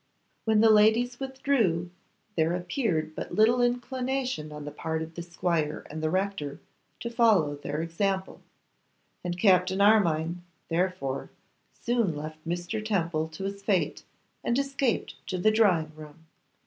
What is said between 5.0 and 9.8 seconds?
of the squire and the rector to follow their example; and Captain